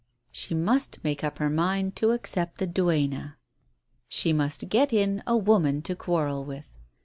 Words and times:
She 0.31 0.55
must 0.55 1.03
make 1.03 1.23
up 1.23 1.37
her 1.37 1.47
mind 1.47 1.95
to 1.97 2.09
accept 2.09 2.57
the 2.57 2.65
duenna— 2.65 3.37
she 4.17 4.33
must 4.33 4.67
get 4.67 4.91
in 4.91 5.21
a 5.27 5.37
woman 5.37 5.83
to 5.83 5.95
quarrel 5.95 6.43
with 6.43 6.71